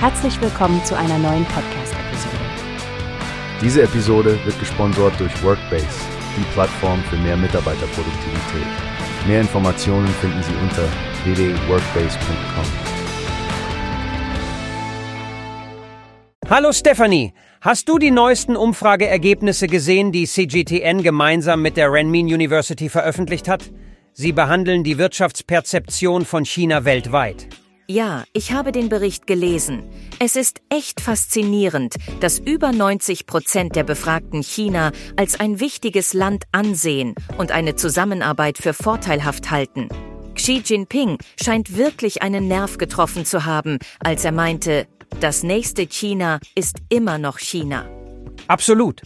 [0.00, 2.36] Herzlich willkommen zu einer neuen Podcast-Episode.
[3.60, 5.88] Diese Episode wird gesponsert durch Workbase,
[6.36, 9.26] die Plattform für mehr Mitarbeiterproduktivität.
[9.26, 10.84] Mehr Informationen finden Sie unter
[11.24, 12.64] www.workbase.com.
[16.48, 22.88] Hallo Stephanie, hast du die neuesten Umfrageergebnisse gesehen, die CGTN gemeinsam mit der Renmin University
[22.88, 23.68] veröffentlicht hat?
[24.12, 27.48] Sie behandeln die Wirtschaftsperzeption von China weltweit.
[27.90, 29.82] Ja, ich habe den Bericht gelesen.
[30.18, 36.44] Es ist echt faszinierend, dass über 90 Prozent der Befragten China als ein wichtiges Land
[36.52, 39.88] ansehen und eine Zusammenarbeit für vorteilhaft halten.
[40.34, 44.86] Xi Jinping scheint wirklich einen Nerv getroffen zu haben, als er meinte,
[45.20, 47.88] das nächste China ist immer noch China.
[48.48, 49.00] Absolut.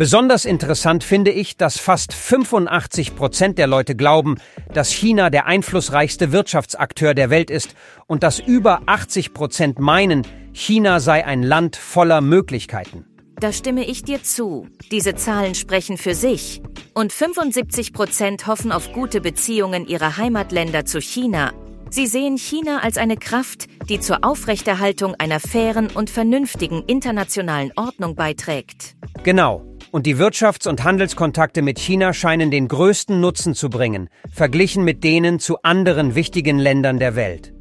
[0.00, 4.36] Besonders interessant finde ich, dass fast 85 Prozent der Leute glauben,
[4.72, 7.74] dass China der einflussreichste Wirtschaftsakteur der Welt ist
[8.06, 13.04] und dass über 80 Prozent meinen, China sei ein Land voller Möglichkeiten.
[13.40, 14.68] Da stimme ich dir zu.
[14.90, 16.62] Diese Zahlen sprechen für sich.
[16.94, 21.52] Und 75 Prozent hoffen auf gute Beziehungen ihrer Heimatländer zu China.
[21.90, 28.14] Sie sehen China als eine Kraft, die zur Aufrechterhaltung einer fairen und vernünftigen internationalen Ordnung
[28.14, 28.96] beiträgt.
[29.24, 29.69] Genau.
[29.92, 35.02] Und die Wirtschafts- und Handelskontakte mit China scheinen den größten Nutzen zu bringen, verglichen mit
[35.02, 37.52] denen zu anderen wichtigen Ländern der Welt.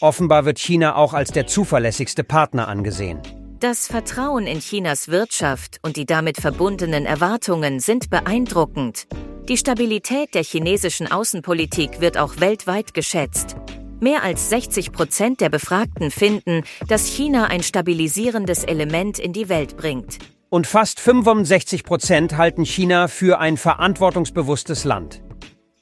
[0.00, 3.20] Offenbar wird China auch als der zuverlässigste Partner angesehen.
[3.60, 9.06] Das Vertrauen in Chinas Wirtschaft und die damit verbundenen Erwartungen sind beeindruckend.
[9.50, 13.56] Die Stabilität der chinesischen Außenpolitik wird auch weltweit geschätzt.
[14.00, 19.76] Mehr als 60 Prozent der Befragten finden, dass China ein stabilisierendes Element in die Welt
[19.76, 20.16] bringt.
[20.52, 25.22] Und fast 65 Prozent halten China für ein verantwortungsbewusstes Land.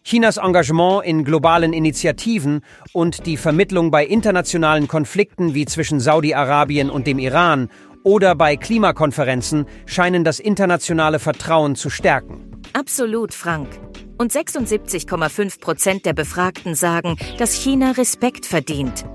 [0.05, 2.61] Chinas Engagement in globalen Initiativen
[2.93, 7.71] und die Vermittlung bei internationalen Konflikten wie zwischen Saudi-Arabien und dem Iran
[8.05, 12.61] oder bei Klimakonferenzen scheinen das internationale Vertrauen zu stärken.
[12.75, 13.69] Absolut, Frank.
[14.19, 19.07] Und 76,5 Prozent der Befragten sagen, dass China Respekt verdient.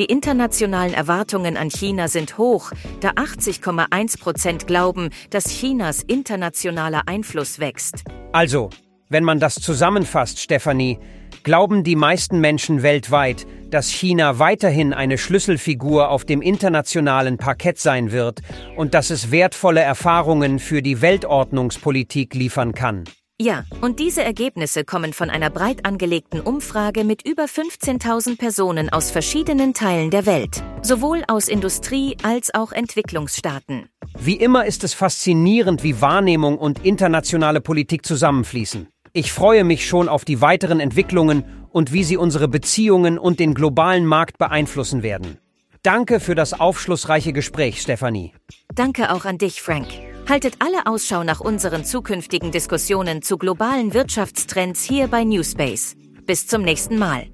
[0.00, 7.58] Die internationalen Erwartungen an China sind hoch, da 80,1 Prozent glauben, dass Chinas internationaler Einfluss
[7.58, 8.04] wächst.
[8.32, 8.70] Also,
[9.10, 10.98] wenn man das zusammenfasst, Stefanie,
[11.42, 18.10] glauben die meisten Menschen weltweit, dass China weiterhin eine Schlüsselfigur auf dem internationalen Parkett sein
[18.10, 18.40] wird
[18.78, 23.04] und dass es wertvolle Erfahrungen für die Weltordnungspolitik liefern kann.
[23.42, 29.10] Ja, und diese Ergebnisse kommen von einer breit angelegten Umfrage mit über 15.000 Personen aus
[29.10, 33.88] verschiedenen Teilen der Welt, sowohl aus Industrie- als auch Entwicklungsstaaten.
[34.18, 38.88] Wie immer ist es faszinierend, wie Wahrnehmung und internationale Politik zusammenfließen.
[39.14, 43.54] Ich freue mich schon auf die weiteren Entwicklungen und wie sie unsere Beziehungen und den
[43.54, 45.38] globalen Markt beeinflussen werden.
[45.82, 48.34] Danke für das aufschlussreiche Gespräch, Stefanie.
[48.74, 49.86] Danke auch an dich, Frank.
[50.28, 55.96] Haltet alle Ausschau nach unseren zukünftigen Diskussionen zu globalen Wirtschaftstrends hier bei Newspace.
[56.26, 57.26] Bis zum nächsten Mal.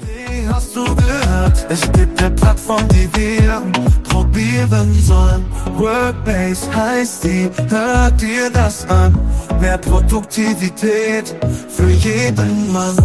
[0.00, 1.66] Wie hast du gehört?
[1.68, 3.62] Es gibt eine Plattform, die wir
[4.08, 5.44] probieren sollen.
[5.76, 9.16] Workbase heißt die, hört dir das an.
[9.60, 11.34] Mehr Produktivität
[11.68, 12.96] für jeden Mann.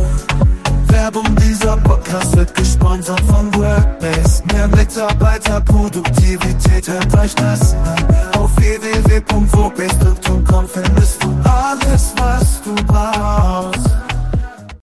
[0.88, 4.44] Werbung, dieser Podcast wird gesponsert von Workbase.
[4.54, 8.13] Mehr Mitarbeiterproduktivität, hört euch das an.
[8.64, 14.03] Auf www.workbase.com findest du alles, was du brauchst.